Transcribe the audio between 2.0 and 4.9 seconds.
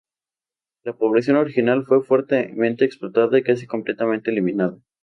fuertemente explotada y casi completamente eliminada.